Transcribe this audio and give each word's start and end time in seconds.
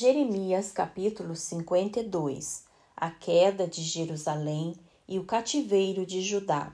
Jeremias 0.00 0.72
capítulo 0.72 1.36
52 1.36 2.64
A 2.96 3.10
queda 3.10 3.66
de 3.66 3.82
Jerusalém 3.82 4.74
e 5.06 5.18
o 5.18 5.26
cativeiro 5.26 6.06
de 6.06 6.22
Judá. 6.22 6.72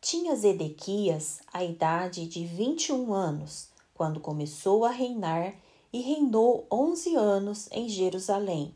Tinha 0.00 0.34
Zedequias 0.34 1.38
a 1.52 1.62
idade 1.62 2.26
de 2.26 2.44
vinte 2.44 2.88
e 2.88 2.92
um 2.92 3.14
anos, 3.14 3.68
quando 3.94 4.18
começou 4.18 4.84
a 4.84 4.90
reinar, 4.90 5.54
e 5.92 6.00
reinou 6.00 6.66
onze 6.68 7.14
anos 7.14 7.68
em 7.70 7.88
Jerusalém. 7.88 8.74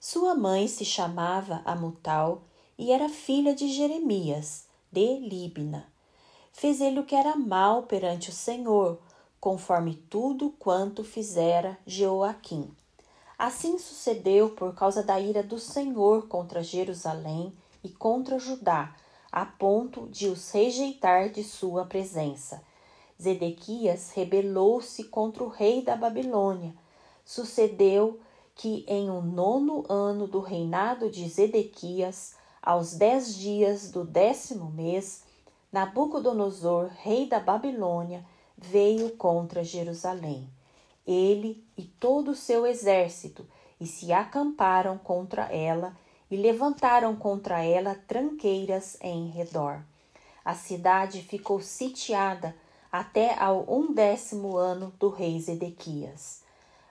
Sua 0.00 0.34
mãe 0.34 0.66
se 0.66 0.86
chamava 0.86 1.60
Amutal 1.66 2.44
e 2.78 2.92
era 2.92 3.10
filha 3.10 3.54
de 3.54 3.68
Jeremias, 3.68 4.64
de 4.90 5.18
Libna. 5.18 5.86
Fez 6.50 6.80
ele 6.80 7.00
o 7.00 7.04
que 7.04 7.14
era 7.14 7.36
mal 7.36 7.82
perante 7.82 8.30
o 8.30 8.32
Senhor, 8.32 8.98
conforme 9.38 9.96
tudo 10.08 10.48
quanto 10.58 11.04
fizera 11.04 11.78
Jeoaquim 11.86 12.74
Assim 13.44 13.76
sucedeu 13.76 14.50
por 14.50 14.72
causa 14.72 15.02
da 15.02 15.18
ira 15.18 15.42
do 15.42 15.58
Senhor 15.58 16.28
contra 16.28 16.62
Jerusalém 16.62 17.52
e 17.82 17.88
contra 17.88 18.38
Judá, 18.38 18.94
a 19.32 19.44
ponto 19.44 20.06
de 20.10 20.28
os 20.28 20.48
rejeitar 20.52 21.28
de 21.28 21.42
sua 21.42 21.84
presença. 21.84 22.62
Zedequias 23.20 24.12
rebelou-se 24.12 25.02
contra 25.02 25.42
o 25.42 25.48
rei 25.48 25.82
da 25.82 25.96
Babilônia. 25.96 26.72
Sucedeu 27.24 28.20
que 28.54 28.84
em 28.86 29.10
um 29.10 29.20
nono 29.20 29.84
ano 29.88 30.28
do 30.28 30.38
reinado 30.38 31.10
de 31.10 31.28
Zedequias, 31.28 32.36
aos 32.62 32.94
dez 32.94 33.34
dias 33.34 33.90
do 33.90 34.04
décimo 34.04 34.70
mês, 34.70 35.24
Nabucodonosor, 35.72 36.92
rei 36.94 37.26
da 37.26 37.40
Babilônia, 37.40 38.24
veio 38.56 39.10
contra 39.16 39.64
Jerusalém 39.64 40.48
ele 41.06 41.64
e 41.76 41.82
todo 41.82 42.30
o 42.32 42.36
seu 42.36 42.66
exército, 42.66 43.46
e 43.80 43.86
se 43.86 44.12
acamparam 44.12 44.96
contra 44.96 45.44
ela 45.52 45.96
e 46.30 46.36
levantaram 46.36 47.16
contra 47.16 47.64
ela 47.64 47.94
tranqueiras 48.06 48.96
em 49.00 49.28
redor. 49.28 49.82
A 50.44 50.54
cidade 50.54 51.20
ficou 51.22 51.60
sitiada 51.60 52.54
até 52.90 53.36
ao 53.38 53.68
undécimo 53.68 54.56
ano 54.56 54.92
do 54.98 55.08
rei 55.08 55.40
Zedequias. 55.40 56.42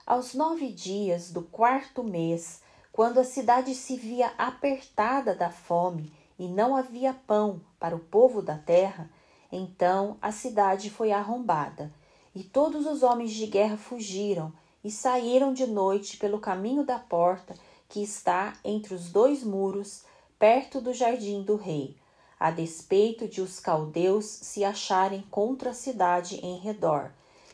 Aos 0.06 0.34
nove 0.34 0.70
dias 0.70 1.30
do 1.30 1.42
quarto 1.42 2.04
mês, 2.04 2.60
quando 2.92 3.18
a 3.18 3.24
cidade 3.24 3.74
se 3.74 3.96
via 3.96 4.32
apertada 4.36 5.34
da 5.34 5.50
fome 5.50 6.12
e 6.38 6.46
não 6.46 6.76
havia 6.76 7.14
pão 7.14 7.60
para 7.80 7.96
o 7.96 8.00
povo 8.00 8.42
da 8.42 8.58
terra, 8.58 9.08
então 9.50 10.18
a 10.20 10.30
cidade 10.30 10.90
foi 10.90 11.10
arrombada 11.10 11.92
e 12.34 12.42
todos 12.42 12.86
os 12.86 13.02
homens 13.02 13.32
de 13.32 13.46
guerra 13.46 13.76
fugiram 13.76 14.52
e 14.82 14.90
saíram 14.90 15.52
de 15.52 15.66
noite 15.66 16.16
pelo 16.16 16.38
caminho 16.38 16.84
da 16.84 16.98
porta 16.98 17.54
que 17.88 18.02
está 18.02 18.54
entre 18.64 18.94
os 18.94 19.10
dois 19.10 19.44
muros, 19.44 20.04
perto 20.38 20.80
do 20.80 20.94
jardim 20.94 21.42
do 21.42 21.56
rei, 21.56 21.94
a 22.40 22.50
despeito 22.50 23.28
de 23.28 23.42
os 23.42 23.60
caldeus 23.60 24.24
se 24.24 24.64
acharem 24.64 25.22
contra 25.30 25.70
a 25.70 25.74
cidade 25.74 26.36
em 26.36 26.58
redor, 26.58 27.12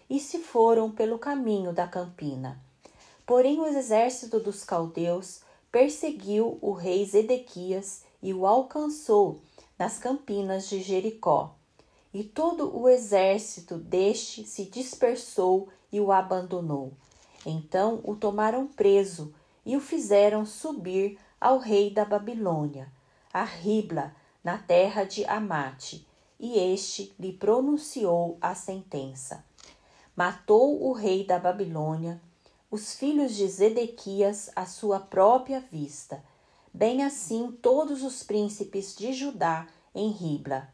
e 0.09 0.21
se 0.21 0.39
foram 0.39 0.91
pelo 0.91 1.19
caminho 1.19 1.73
da 1.73 1.87
campina. 1.87 2.63
Porém, 3.27 3.61
o 3.61 3.67
exército 3.67 4.41
dos 4.41 4.65
caldeus 4.65 5.41
perseguiu 5.71 6.57
o 6.63 6.73
rei 6.73 7.05
Zedequias 7.05 8.05
e 8.23 8.33
o 8.33 8.47
alcançou 8.47 9.41
nas 9.79 9.99
campinas 9.99 10.69
de 10.69 10.81
Jericó 10.81 11.58
e 12.13 12.25
todo 12.25 12.77
o 12.77 12.89
exército 12.89 13.77
deste 13.77 14.45
se 14.45 14.65
dispersou 14.65 15.69
e 15.93 16.01
o 16.01 16.11
abandonou. 16.11 16.93
Então 17.45 18.01
o 18.05 18.17
tomaram 18.17 18.67
preso 18.67 19.33
e 19.65 19.77
o 19.77 19.81
fizeram 19.81 20.47
subir 20.47 21.19
ao 21.41 21.59
rei 21.59 21.91
da 21.91 22.05
Babilônia, 22.05 22.91
a 23.33 23.45
Ribla, 23.45 24.15
na 24.43 24.57
terra 24.59 25.05
de 25.05 25.25
Amate, 25.27 26.07
e 26.41 26.59
este 26.59 27.13
lhe 27.19 27.33
pronunciou 27.33 28.39
a 28.41 28.55
sentença. 28.55 29.45
Matou 30.17 30.83
o 30.83 30.93
rei 30.93 31.25
da 31.25 31.39
Babilônia 31.39 32.21
os 32.71 32.95
filhos 32.95 33.35
de 33.35 33.49
Zedequias 33.49 34.51
à 34.55 34.67
sua 34.67 35.01
própria 35.01 35.59
vista, 35.59 36.23
bem 36.73 37.03
assim 37.03 37.51
todos 37.51 38.03
os 38.03 38.23
príncipes 38.23 38.95
de 38.95 39.13
Judá 39.13 39.67
em 39.95 40.11
Ribla 40.11 40.69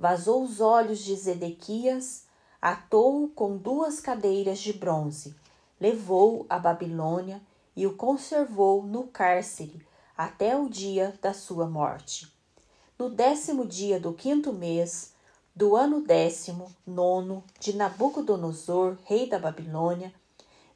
vazou 0.00 0.42
os 0.42 0.62
olhos 0.62 1.00
de 1.00 1.14
Zedequias, 1.14 2.24
atou-o 2.60 3.28
com 3.28 3.58
duas 3.58 4.00
cadeiras 4.00 4.58
de 4.58 4.72
bronze, 4.72 5.36
levou-o 5.78 6.46
à 6.48 6.58
Babilônia 6.58 7.42
e 7.76 7.86
o 7.86 7.94
conservou 7.94 8.82
no 8.82 9.08
cárcere 9.08 9.86
até 10.16 10.56
o 10.56 10.70
dia 10.70 11.12
da 11.20 11.34
sua 11.34 11.68
morte. 11.68 12.32
No 12.98 13.10
décimo 13.10 13.66
dia 13.66 14.00
do 14.00 14.14
quinto 14.14 14.54
mês, 14.54 15.12
do 15.54 15.76
ano 15.76 16.00
décimo 16.00 16.74
nono 16.86 17.44
de 17.58 17.76
Nabucodonosor, 17.76 18.96
rei 19.04 19.28
da 19.28 19.38
Babilônia, 19.38 20.14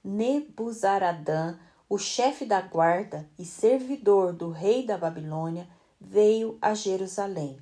Nebuzaradã, 0.05 1.57
o 1.89 1.97
chefe 1.97 2.45
da 2.45 2.61
guarda 2.61 3.27
e 3.39 3.45
servidor 3.47 4.35
do 4.35 4.51
rei 4.51 4.85
da 4.85 4.99
Babilônia, 4.99 5.67
veio 5.99 6.59
a 6.61 6.75
Jerusalém 6.75 7.59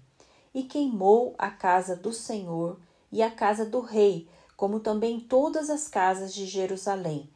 e 0.55 0.63
queimou 0.63 1.35
a 1.39 1.51
casa 1.51 1.97
do 1.97 2.13
Senhor 2.13 2.79
e 3.11 3.23
a 3.23 3.31
casa 3.31 3.65
do 3.65 3.81
rei, 3.81 4.29
como 4.57 4.81
também 4.81 5.19
todas 5.19 5.71
as 5.71 5.89
casas 5.89 6.33
de 6.33 6.47
Jerusalém. 6.47 7.29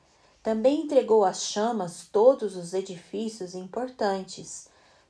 Também 0.42 0.82
entregou 0.82 1.24
às 1.24 1.42
chamas 1.42 2.08
todos 2.12 2.56
os 2.56 2.72
edifícios 2.72 3.54
importantes. 3.54 4.68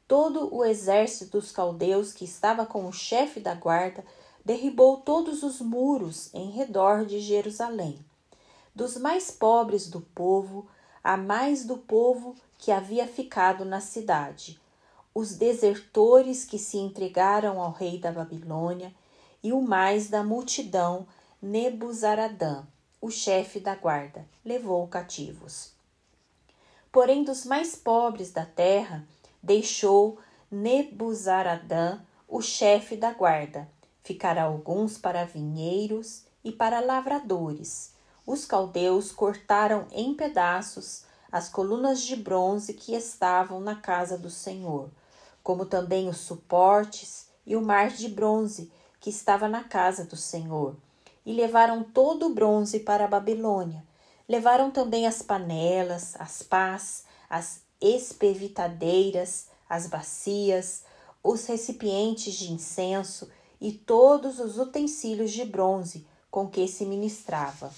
Todo 0.09 0.55
o 0.55 0.65
exército 0.65 1.39
dos 1.39 1.51
caldeus 1.51 2.13
que 2.13 2.25
estava 2.25 2.65
com 2.65 2.87
o 2.87 2.93
chefe 2.93 3.41
da 3.41 3.55
guarda 3.55 4.05
derribou 4.45 4.99
todos 4.99 5.43
os 5.43 5.61
muros 5.61 6.33
em 6.33 6.51
redor 6.51 7.05
de 7.05 7.21
Jerusalém. 7.21 7.99
Dos 8.75 8.97
mais 8.97 9.31
pobres 9.31 9.89
do 9.89 10.01
povo, 10.01 10.67
a 11.03 11.17
mais 11.17 11.65
do 11.65 11.77
povo 11.77 12.35
que 12.57 12.71
havia 12.71 13.07
ficado 13.07 13.65
na 13.65 13.81
cidade 13.81 14.61
os 15.17 15.35
desertores 15.35 16.45
que 16.45 16.59
se 16.59 16.77
entregaram 16.77 17.59
ao 17.59 17.73
rei 17.73 17.99
da 17.99 18.13
Babilônia 18.13 18.95
e 19.43 19.51
o 19.51 19.63
mais 19.63 20.11
da 20.11 20.23
multidão 20.23 21.07
Nebuzaradã, 21.41 22.67
o 23.01 23.11
chefe 23.11 23.59
da 23.59 23.75
guarda, 23.75 24.27
levou 24.45 24.87
cativos. 24.87 25.73
Porém, 26.93 27.25
dos 27.25 27.47
mais 27.47 27.75
pobres 27.75 28.31
da 28.31 28.45
terra, 28.45 29.09
deixou 29.43 30.19
Nebuzaradã, 30.51 31.99
o 32.29 32.43
chefe 32.43 32.95
da 32.95 33.15
guarda. 33.15 33.67
Ficará 34.05 34.43
alguns 34.43 34.99
para 34.99 35.25
vinheiros 35.25 36.27
e 36.45 36.53
para 36.53 36.81
lavradores. 36.81 37.95
Os 38.27 38.45
caldeus 38.45 39.13
cortaram 39.13 39.87
em 39.93 40.13
pedaços 40.13 41.05
as 41.33 41.49
colunas 41.49 42.03
de 42.03 42.17
bronze 42.17 42.75
que 42.75 42.95
estavam 42.95 43.61
na 43.61 43.77
casa 43.77 44.19
do 44.19 44.29
Senhor 44.29 44.91
como 45.47 45.65
também 45.65 46.09
os 46.09 46.17
suportes 46.17 47.29
e 47.47 47.55
o 47.55 47.63
mar 47.63 47.91
de 47.91 48.09
bronze 48.09 48.69
que 48.99 49.09
estava 49.09 49.47
na 49.47 49.63
casa 49.63 50.05
do 50.05 50.17
Senhor. 50.17 50.75
E 51.25 51.33
levaram 51.33 51.85
todo 51.85 52.27
o 52.27 52.35
bronze 52.35 52.81
para 52.81 53.05
a 53.05 53.09
Babilônia. 53.09 53.85
Levaram 54.29 54.73
também 54.73 55.07
as 55.07 55.23
panelas, 55.23 56.17
as 56.19 56.43
pás, 56.43 57.05
as 57.31 57.61
espevitadeiras, 57.81 59.47
as 59.69 59.87
bacias, 59.87 60.83
os 61.23 61.47
recipientes 61.47 62.35
de 62.35 62.53
incenso 62.53 63.31
e 63.61 63.71
todos 63.71 64.41
os 64.41 64.59
utensílios 64.59 65.31
de 65.31 65.45
bronze 65.45 66.05
com 66.29 66.49
que 66.49 66.67
se 66.67 66.85
ministrava. 66.85 67.73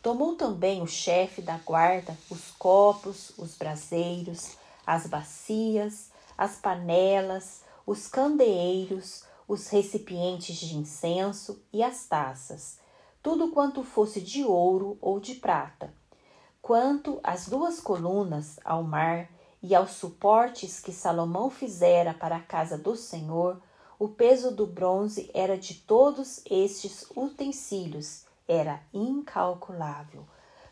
Tomou 0.00 0.36
também 0.36 0.80
o 0.80 0.86
chefe 0.86 1.42
da 1.42 1.58
guarda 1.58 2.16
os 2.30 2.50
copos, 2.52 3.30
os 3.36 3.54
braseiros, 3.56 4.56
as 4.86 5.06
bacias, 5.06 6.13
as 6.36 6.56
panelas, 6.56 7.62
os 7.86 8.08
candeeiros, 8.08 9.24
os 9.46 9.68
recipientes 9.68 10.56
de 10.56 10.76
incenso 10.76 11.62
e 11.72 11.82
as 11.82 12.06
taças, 12.06 12.78
tudo 13.22 13.50
quanto 13.50 13.82
fosse 13.82 14.20
de 14.20 14.42
ouro 14.44 14.98
ou 15.00 15.20
de 15.20 15.34
prata. 15.36 15.92
Quanto 16.60 17.20
às 17.22 17.46
duas 17.46 17.78
colunas, 17.78 18.58
ao 18.64 18.82
mar 18.82 19.30
e 19.62 19.74
aos 19.74 19.92
suportes 19.92 20.80
que 20.80 20.92
Salomão 20.92 21.50
fizera 21.50 22.14
para 22.14 22.36
a 22.36 22.42
casa 22.42 22.78
do 22.78 22.96
Senhor, 22.96 23.60
o 23.98 24.08
peso 24.08 24.50
do 24.50 24.66
bronze 24.66 25.30
era 25.34 25.56
de 25.56 25.74
todos 25.74 26.40
estes 26.50 27.06
utensílios, 27.14 28.24
era 28.48 28.82
incalculável. 28.92 30.26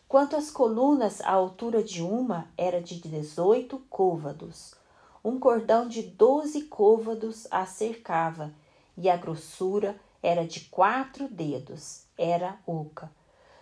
Quanto 0.08 0.36
às 0.36 0.50
colunas, 0.50 1.20
a 1.22 1.30
altura 1.30 1.82
de 1.82 2.02
uma 2.02 2.48
era 2.56 2.82
de 2.82 3.00
dezoito 3.00 3.78
côvados 3.88 4.74
um 5.24 5.38
cordão 5.38 5.86
de 5.86 6.02
doze 6.02 6.62
côvados 6.62 7.46
a 7.50 7.64
cercava, 7.66 8.52
e 8.96 9.08
a 9.08 9.16
grossura 9.16 9.98
era 10.22 10.46
de 10.46 10.60
quatro 10.60 11.28
dedos, 11.28 12.04
era 12.18 12.58
oca. 12.66 13.10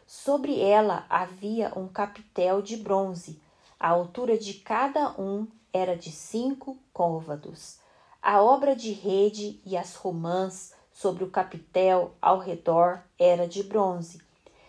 Sobre 0.07 0.61
ela 0.61 1.07
havia 1.09 1.73
um 1.79 1.87
capitel 1.87 2.61
de 2.61 2.77
bronze, 2.77 3.41
A 3.83 3.89
altura 3.89 4.37
de 4.37 4.55
cada 4.55 5.19
um 5.19 5.47
era 5.73 5.97
de 5.97 6.13
cinco 6.13 6.77
côvados. 6.93 7.79
A 8.21 8.43
obra 8.43 8.77
de 8.77 8.93
rede 8.93 9.59
e 9.65 9.75
as 9.75 9.95
romãs 9.95 10.75
sobre 10.93 11.25
o 11.25 11.31
capitel 11.31 12.13
ao 12.21 12.39
redor 12.39 13.03
era 13.19 13.49
de 13.49 13.63
bronze. 13.63 14.21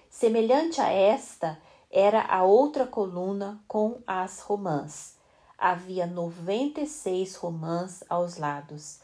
Semelhante 0.09 0.79
a 0.79 0.89
esta 0.89 1.59
era 1.91 2.21
a 2.21 2.43
outra 2.43 2.87
coluna 2.87 3.61
com 3.67 3.99
as 4.07 4.39
romãs. 4.39 5.17
Havia 5.63 6.07
noventa 6.07 6.81
e 6.81 6.87
seis 6.87 7.35
romãs 7.35 8.03
aos 8.09 8.37
lados. 8.37 8.97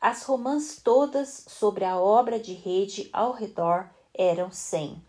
As 0.00 0.24
romãs 0.24 0.80
todas 0.82 1.44
sobre 1.46 1.84
a 1.84 2.00
obra 2.00 2.40
de 2.40 2.52
rede 2.52 3.08
ao 3.12 3.30
redor 3.30 3.88
eram 4.12 4.50
cem. 4.50 5.00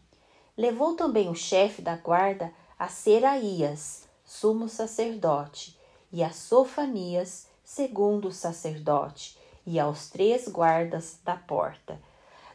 Levou 0.56 0.96
também 0.96 1.28
o 1.28 1.34
chefe 1.34 1.82
da 1.82 1.96
guarda 1.96 2.54
a 2.78 2.88
Seraías, 2.88 4.08
sumo 4.24 4.70
sacerdote, 4.70 5.76
e 6.12 6.24
a 6.24 6.30
Sofanias, 6.30 7.48
segundo 7.64 8.32
sacerdote, 8.32 9.40
e 9.66 9.80
aos 9.80 10.08
três 10.08 10.48
guardas 10.48 11.18
da 11.26 11.36
porta. 11.36 12.00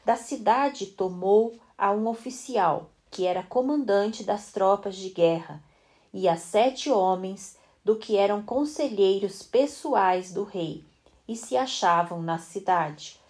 Da 0.05 0.15
cidade 0.15 0.87
tomou 0.87 1.59
a 1.77 1.91
um 1.91 2.07
oficial, 2.07 2.91
que 3.11 3.27
era 3.27 3.43
comandante 3.43 4.23
das 4.23 4.53
tropas 4.53 4.95
de 4.95 5.09
guerra, 5.09 5.61
e 6.15 6.29
a 6.29 6.37
sete 6.37 6.93
homens 6.93 7.57
do 7.87 7.95
que 7.95 8.17
eram 8.17 8.43
conselheiros 8.43 9.45
pessoais 9.45 10.33
do 10.33 10.43
rei, 10.43 10.83
e 11.29 11.37
se 11.37 11.57
achavam 11.57 12.21
na 12.21 12.37
cidade, 12.37 13.21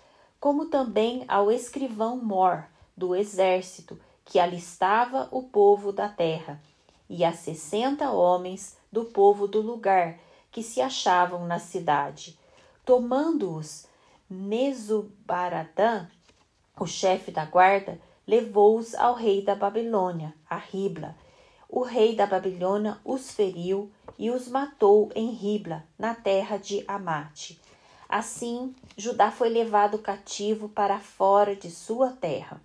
como 0.40 0.64
também 0.64 1.26
ao 1.28 1.52
escrivão 1.52 2.16
Mor, 2.16 2.64
do 2.96 3.14
exército, 3.14 4.00
que 4.24 4.38
alistava 4.38 5.28
o 5.30 5.42
povo 5.42 5.92
da 5.92 6.08
terra, 6.08 6.58
e 7.06 7.22
a 7.22 7.34
sessenta 7.34 8.10
homens 8.10 8.78
do 8.90 9.04
povo 9.04 9.46
do 9.46 9.60
lugar, 9.60 10.18
que 10.50 10.62
se 10.62 10.80
achavam 10.80 11.46
na 11.46 11.58
cidade 11.58 12.38
Tomando-os, 12.82 13.86
Nezubaradã, 14.30 16.06
o 16.80 16.86
chefe 16.86 17.30
da 17.30 17.44
guarda, 17.44 18.00
levou-os 18.26 18.94
ao 18.94 19.12
rei 19.12 19.44
da 19.44 19.54
Babilônia, 19.54 20.32
a 20.48 20.56
Ribla. 20.56 21.14
O 21.68 21.82
rei 21.82 22.16
da 22.16 22.26
Babilônia 22.26 22.96
os 23.04 23.32
feriu 23.32 23.90
e 24.18 24.30
os 24.30 24.48
matou 24.48 25.10
em 25.14 25.30
Ribla, 25.30 25.84
na 25.98 26.14
terra 26.14 26.56
de 26.56 26.84
Amate. 26.86 27.60
Assim, 28.08 28.74
Judá 28.96 29.30
foi 29.30 29.48
levado 29.48 29.98
cativo 29.98 30.68
para 30.68 30.98
fora 30.98 31.56
de 31.56 31.70
sua 31.70 32.10
terra. 32.10 32.60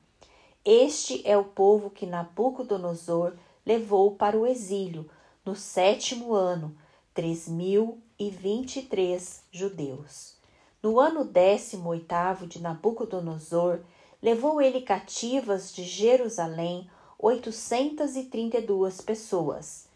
Este 0.63 1.21
é 1.27 1.36
o 1.36 1.44
povo 1.44 1.89
que 1.89 2.06
Nabucodonosor 2.06 3.33
levou 3.65 4.12
para 4.15 4.38
o 4.38 4.45
exílio 4.45 5.09
no 5.44 5.56
sétimo 5.56 6.33
ano, 6.33 6.75
três 7.13 7.48
mil 7.48 8.00
e 8.18 8.30
vinte 8.30 8.77
e 8.77 8.81
três 8.83 9.44
judeus. 9.51 10.36
No 10.81 11.00
ano 11.00 11.25
décimo 11.25 11.89
oitavo 11.89 12.45
de 12.45 12.62
Nabucodonosor, 12.62 13.80
levou 14.21 14.62
ele 14.62 14.81
cativas 14.81 15.74
de 15.74 15.83
Jerusalém 15.83 16.88
oitocentas 17.18 18.15
e 18.15 18.25
trinta 18.25 18.57
e 18.57 18.62
duas 18.62 19.01
pessoas. 19.01 19.88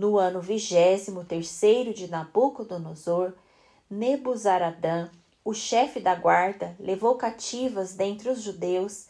No 0.00 0.16
ano 0.16 0.40
vigésimo 0.40 1.26
terceiro 1.26 1.92
de 1.92 2.08
Nabucodonosor, 2.08 3.34
Nebuzaradã, 3.90 5.10
o 5.44 5.52
chefe 5.52 6.00
da 6.00 6.14
guarda, 6.14 6.74
levou 6.80 7.16
cativas 7.16 7.92
dentre 7.92 8.30
os 8.30 8.40
judeus 8.40 9.08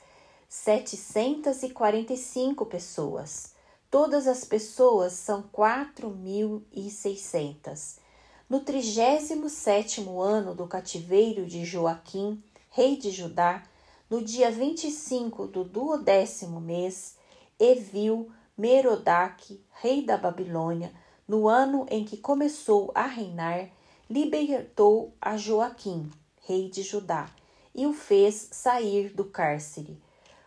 setecentas 0.48 1.62
e 1.62 1.70
quarenta 1.70 2.12
e 2.12 2.16
cinco 2.16 2.66
pessoas. 2.66 3.54
Todas 3.88 4.26
as 4.26 4.44
pessoas 4.44 5.12
são 5.12 5.42
quatro 5.52 6.10
mil 6.10 6.64
e 6.72 6.90
seiscentas. 6.90 8.00
No 8.48 8.58
trigésimo 8.58 9.48
sétimo 9.48 10.20
ano 10.20 10.56
do 10.56 10.66
cativeiro 10.66 11.46
de 11.46 11.64
Joaquim, 11.64 12.42
rei 12.68 12.96
de 12.96 13.12
Judá, 13.12 13.62
no 14.10 14.20
dia 14.20 14.50
vinte 14.50 14.88
e 14.88 14.90
cinco 14.90 15.46
do 15.46 15.62
duodécimo 15.62 16.60
mês, 16.60 17.14
Evil 17.60 18.32
Merodach, 18.60 19.58
rei 19.80 20.04
da 20.04 20.18
Babilônia, 20.18 20.92
no 21.26 21.48
ano 21.48 21.86
em 21.88 22.04
que 22.04 22.18
começou 22.18 22.92
a 22.94 23.06
reinar, 23.06 23.70
libertou 24.10 25.14
a 25.18 25.34
Joaquim, 25.34 26.10
rei 26.42 26.68
de 26.68 26.82
Judá, 26.82 27.30
e 27.74 27.86
o 27.86 27.94
fez 27.94 28.50
sair 28.52 29.14
do 29.14 29.24
cárcere. 29.24 29.98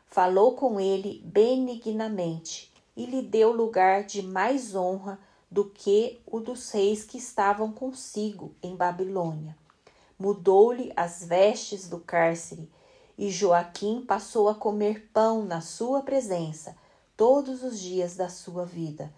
Falou 0.05 0.53
com 0.53 0.79
ele 0.79 1.23
benignamente 1.25 2.71
e 2.95 3.07
lhe 3.07 3.23
deu 3.23 3.51
lugar 3.51 4.03
de 4.03 4.21
mais 4.21 4.75
honra 4.75 5.19
do 5.49 5.65
que 5.65 6.21
o 6.27 6.39
dos 6.39 6.69
reis 6.69 7.03
que 7.03 7.17
estavam 7.17 7.71
consigo 7.71 8.53
em 8.61 8.75
Babilônia. 8.75 9.57
Mudou-lhe 10.19 10.93
as 10.95 11.23
vestes 11.23 11.89
do 11.89 11.97
cárcere, 11.97 12.69
e 13.17 13.31
Joaquim 13.31 14.05
passou 14.05 14.49
a 14.49 14.53
comer 14.53 15.09
pão 15.11 15.43
na 15.43 15.61
sua 15.61 16.03
presença 16.03 16.75
todos 17.15 17.63
os 17.63 17.79
dias 17.79 18.15
da 18.15 18.29
sua 18.29 18.65
vida. 18.65 19.13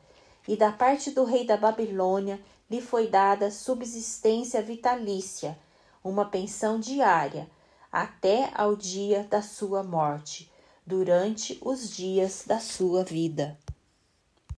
E 0.48 0.56
da 0.56 0.72
parte 0.72 1.12
do 1.12 1.24
rei 1.24 1.46
da 1.46 1.58
Babilônia 1.58 2.40
lhe 2.70 2.82
foi 2.82 3.08
dada 3.08 3.52
subsistência 3.52 4.62
vitalícia, 4.62 5.58
uma 6.04 6.26
pensão 6.26 6.80
diária, 6.80 7.50
até 7.92 8.52
ao 8.54 8.76
dia 8.76 9.24
da 9.24 9.42
sua 9.42 9.84
morte, 9.84 10.52
durante 10.86 11.58
os 11.62 11.90
dias 11.90 12.44
da 12.46 12.60
sua 12.60 13.04
vida. 13.04 13.58